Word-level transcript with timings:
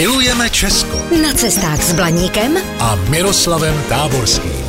Milujeme 0.00 0.50
Česko 0.50 0.96
Na 1.22 1.32
cestách 1.36 1.82
s 1.82 1.92
Blaníkem 1.92 2.56
a 2.78 2.96
Miroslavem 3.12 3.74
Táborským. 3.88 4.64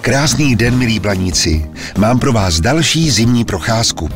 Krásný 0.00 0.56
den, 0.56 0.78
milí 0.78 0.98
blaníci. 0.98 1.70
Mám 1.98 2.18
pro 2.18 2.32
vás 2.32 2.60
další 2.60 3.10
zimní 3.10 3.44
procházku. 3.44 4.10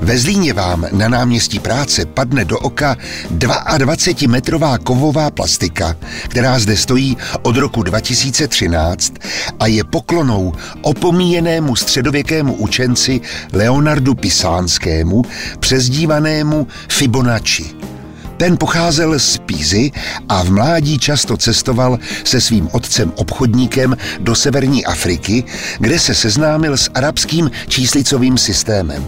Ve 0.00 0.18
Zlíně 0.18 0.52
vám 0.52 0.86
na 0.92 1.08
náměstí 1.08 1.58
práce 1.58 2.06
padne 2.06 2.44
do 2.44 2.58
oka 2.58 2.96
22-metrová 3.38 4.78
kovová 4.78 5.30
plastika, 5.30 5.96
která 6.28 6.58
zde 6.58 6.76
stojí 6.76 7.16
od 7.42 7.56
roku 7.56 7.82
2013 7.82 9.14
a 9.60 9.66
je 9.66 9.84
poklonou 9.84 10.52
opomíjenému 10.82 11.76
středověkému 11.76 12.54
učenci 12.54 13.20
Leonardu 13.52 14.14
Pisánskému, 14.14 15.22
přezdívanému 15.60 16.66
Fibonacci. 16.88 17.95
Ten 18.36 18.56
pocházel 18.56 19.18
z 19.18 19.38
Pízy 19.38 19.90
a 20.28 20.42
v 20.42 20.50
mládí 20.50 20.98
často 20.98 21.36
cestoval 21.36 21.98
se 22.24 22.40
svým 22.40 22.68
otcem 22.72 23.12
obchodníkem 23.16 23.96
do 24.20 24.34
severní 24.34 24.84
Afriky, 24.84 25.44
kde 25.78 25.98
se 25.98 26.14
seznámil 26.14 26.76
s 26.76 26.90
arabským 26.94 27.50
číslicovým 27.68 28.38
systémem. 28.38 29.04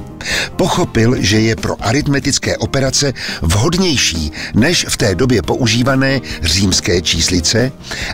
Pochopil, 0.56 1.16
že 1.18 1.40
je 1.40 1.56
pro 1.56 1.76
aritmetické 1.80 2.56
operace 2.56 3.12
vhodnější 3.42 4.32
než 4.54 4.86
v 4.88 4.96
té 4.96 5.14
době 5.14 5.42
používané 5.42 6.20
římské 6.42 7.02
číslice 7.02 7.72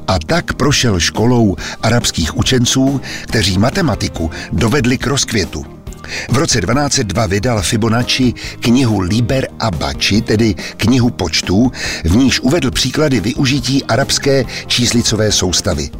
a 0.08 0.18
tak 0.18 0.54
prošel 0.54 1.00
školou 1.00 1.56
arabských 1.82 2.36
učenců, 2.36 3.00
kteří 3.22 3.58
matematiku 3.58 4.30
dovedli 4.52 4.98
k 4.98 5.06
rozkvětu. 5.06 5.73
V 6.30 6.36
roce 6.36 6.60
1202 6.60 7.26
vydal 7.26 7.62
Fibonacci 7.62 8.34
knihu 8.60 9.00
Liber 9.00 9.48
a 9.60 9.70
Bači, 9.70 10.20
tedy 10.20 10.54
knihu 10.76 11.10
počtů, 11.10 11.72
v 12.04 12.16
níž 12.16 12.40
uvedl 12.40 12.70
příklady 12.70 13.20
využití 13.20 13.84
arabské 13.84 14.44
číslicové 14.66 15.32
soustavy. 15.32 15.90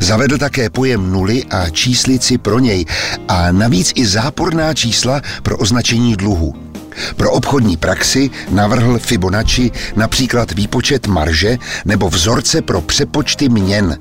Zavedl 0.00 0.38
také 0.38 0.70
pojem 0.70 1.12
nuly 1.12 1.44
a 1.44 1.70
číslici 1.70 2.38
pro 2.38 2.58
něj 2.58 2.84
a 3.28 3.52
navíc 3.52 3.92
i 3.94 4.06
záporná 4.06 4.74
čísla 4.74 5.22
pro 5.42 5.56
označení 5.56 6.16
dluhu. 6.16 6.54
Pro 7.16 7.32
obchodní 7.32 7.76
praxi 7.76 8.30
navrhl 8.50 8.98
Fibonacci 8.98 9.70
například 9.96 10.52
výpočet 10.52 11.06
marže 11.06 11.58
nebo 11.84 12.08
vzorce 12.08 12.62
pro 12.62 12.80
přepočty 12.80 13.48
měn. 13.48 13.98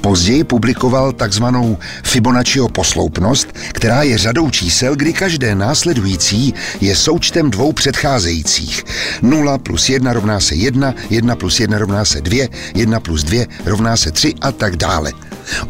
Později 0.00 0.44
publikoval 0.44 1.12
takzvanou 1.12 1.78
Fibonacciho 2.04 2.68
posloupnost, 2.68 3.52
která 3.72 4.02
je 4.02 4.18
řadou 4.18 4.50
čísel, 4.50 4.96
kdy 4.96 5.12
každé 5.12 5.54
následující 5.54 6.54
je 6.80 6.96
součtem 6.96 7.50
dvou 7.50 7.72
předcházejících. 7.72 8.84
0 9.22 9.58
plus 9.58 9.88
1 9.88 10.12
rovná 10.12 10.40
se 10.40 10.54
1, 10.54 10.94
1 11.10 11.36
plus 11.36 11.60
1 11.60 11.78
rovná 11.78 12.04
se 12.04 12.20
2, 12.20 12.48
1 12.74 13.00
plus 13.00 13.24
2 13.24 13.46
rovná 13.64 13.96
se 13.96 14.10
3 14.10 14.34
a 14.40 14.52
tak 14.52 14.76
dále. 14.76 15.12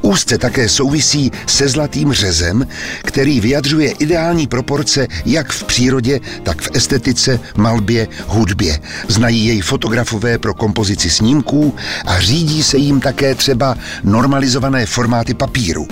Úzce 0.03 0.39
také 0.39 0.69
souvisí 0.69 1.31
se 1.47 1.69
zlatým 1.69 2.13
řezem, 2.13 2.67
který 3.03 3.41
vyjadřuje 3.41 3.91
ideální 3.91 4.47
proporce 4.47 5.07
jak 5.27 5.53
v 5.53 5.65
přírodě, 5.65 6.21
tak 6.43 6.63
v 6.63 6.71
estetice, 6.75 7.41
malbě, 7.57 8.09
hudbě. 8.27 8.81
Znají 9.09 9.47
jej 9.47 9.61
fotografové 9.61 10.39
pro 10.39 10.55
kompozici 10.55 11.11
snímků 11.11 11.75
a 12.07 12.21
řídí 12.21 12.63
se 12.63 12.77
jim 12.77 13.01
také 13.01 13.35
třeba 13.35 13.77
normalizované 14.05 14.87
formáty 14.87 15.35
papíru. 15.35 15.89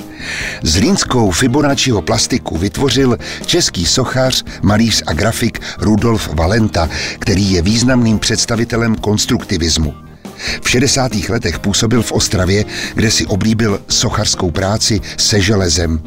Zlínskou 0.62 1.30
Fibonacciho 1.30 2.02
plastiku 2.02 2.58
vytvořil 2.58 3.18
český 3.46 3.86
sochař, 3.86 4.44
malíř 4.62 5.02
a 5.06 5.12
grafik 5.12 5.60
Rudolf 5.78 6.28
Valenta, 6.34 6.88
který 7.18 7.52
je 7.52 7.62
významným 7.62 8.18
představitelem 8.18 8.94
konstruktivismu. 8.94 10.07
V 10.62 10.70
60. 10.70 11.12
letech 11.28 11.58
působil 11.58 12.02
v 12.02 12.12
Ostravě, 12.12 12.64
kde 12.94 13.10
si 13.10 13.26
oblíbil 13.26 13.80
sochařskou 13.88 14.50
práci 14.50 15.00
se 15.16 15.40
železem. 15.40 16.00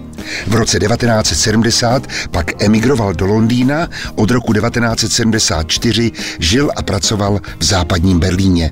V 0.47 0.56
roce 0.56 0.80
1970 0.80 2.08
pak 2.31 2.64
emigroval 2.64 3.14
do 3.14 3.25
Londýna, 3.25 3.90
od 4.16 4.31
roku 4.31 4.53
1974 4.53 6.12
žil 6.40 6.72
a 6.75 6.81
pracoval 6.81 7.40
v 7.59 7.64
západním 7.64 8.19
Berlíně. 8.19 8.72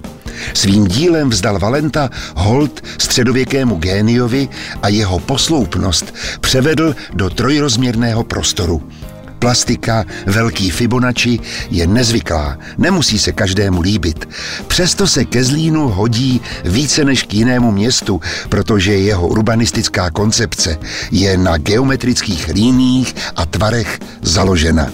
Svým 0.54 0.88
dílem 0.88 1.30
vzdal 1.30 1.60
Valenta 1.60 2.10
hold 2.36 2.82
středověkému 2.98 3.76
géniovi 3.76 4.50
a 4.82 4.88
jeho 4.88 5.20
posloupnost 5.20 6.14
převedl 6.42 6.96
do 7.14 7.30
trojrozměrného 7.30 8.24
prostoru. 8.24 8.84
Plastika 9.40 10.06
velký 10.26 10.70
Fibonacci 10.70 11.40
je 11.72 11.88
nezvyklá, 11.88 12.58
nemusí 12.78 13.20
se 13.20 13.32
každému 13.32 13.82
líbit. 13.82 14.30
Přesto 14.68 15.08
se 15.08 15.26
ke 15.26 15.44
Zlínu 15.44 15.88
hodí 15.88 16.42
více 16.66 17.06
než 17.06 17.24
k 17.24 17.34
jinému 17.34 17.72
městu, 17.72 18.22
protože 18.50 18.94
jeho 18.94 19.28
urbanistická 19.28 20.12
koncepce 20.12 20.78
je 21.12 21.38
na 21.38 21.58
geometrických 21.58 22.48
líních 22.48 23.16
a 23.36 23.46
tvarech 23.46 24.00
založena. 24.22 24.92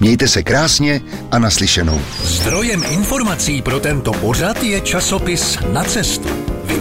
Mějte 0.00 0.28
se 0.28 0.42
krásně 0.42 1.00
a 1.30 1.38
naslyšenou. 1.38 2.00
Zdrojem 2.24 2.84
informací 2.90 3.62
pro 3.62 3.80
tento 3.80 4.12
pořad 4.12 4.62
je 4.62 4.80
časopis 4.80 5.58
Na 5.72 5.84
cestu. 5.84 6.41